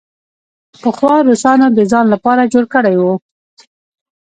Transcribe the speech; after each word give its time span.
پخوا 0.81 1.15
روسانو 1.27 1.67
د 1.77 1.79
ځان 1.91 2.05
لپاره 2.13 2.49
جوړ 2.53 2.65
کړی 2.73 2.95
وو. 2.97 3.13